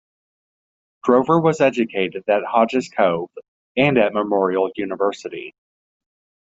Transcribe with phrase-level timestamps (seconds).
[1.03, 3.29] Drover was educated in Hodge's Cove
[3.77, 5.53] and at Memorial University.